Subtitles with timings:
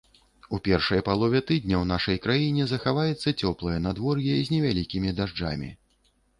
[0.57, 5.75] У першай палове тыдня ў нашай краіне захаваецца цёплае надвор'е з невялікімі дажджамі.